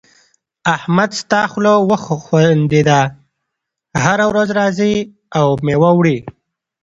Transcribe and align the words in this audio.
احمد 0.75 1.11
ستا 1.21 1.41
خوله 1.51 1.73
وخوندېده؛ 1.89 3.01
هر 4.03 4.19
ورځ 4.31 4.49
راځې 4.59 4.93
او 5.39 5.47
مېوه 5.65 5.91
وړې. 5.97 6.17